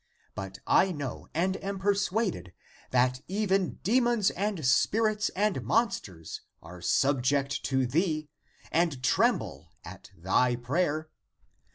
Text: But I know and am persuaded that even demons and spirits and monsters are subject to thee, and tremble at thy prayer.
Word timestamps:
But 0.33 0.57
I 0.65 0.91
know 0.91 1.27
and 1.31 1.57
am 1.63 1.77
persuaded 1.77 2.53
that 2.89 3.21
even 3.27 3.75
demons 3.83 4.31
and 4.31 4.65
spirits 4.65 5.29
and 5.35 5.61
monsters 5.63 6.41
are 6.63 6.81
subject 6.81 7.61
to 7.65 7.85
thee, 7.85 8.27
and 8.71 9.03
tremble 9.03 9.75
at 9.85 10.09
thy 10.17 10.55
prayer. 10.55 11.11